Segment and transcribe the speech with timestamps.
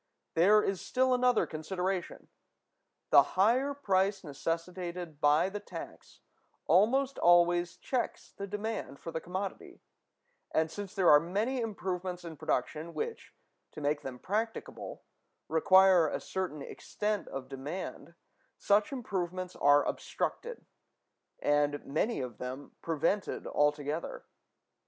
[0.33, 2.27] There is still another consideration:
[3.11, 6.21] the higher price necessitated by the tax
[6.65, 9.79] almost always checks the demand for the commodity;
[10.49, 13.35] and, since there are many improvements in production which,
[13.73, 15.03] to make them practicable,
[15.47, 18.15] require a certain extent of demand,
[18.57, 20.65] such improvements are obstructed,
[21.43, 24.25] and many of them prevented altogether.